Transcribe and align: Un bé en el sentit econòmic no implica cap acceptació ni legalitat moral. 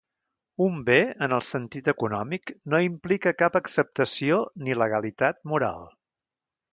Un 0.67 0.77
bé 0.87 0.95
en 1.25 1.35
el 1.37 1.43
sentit 1.49 1.89
econòmic 1.93 2.49
no 2.75 2.79
implica 2.87 3.33
cap 3.45 3.59
acceptació 3.63 4.39
ni 4.67 4.79
legalitat 4.83 5.45
moral. 5.53 5.85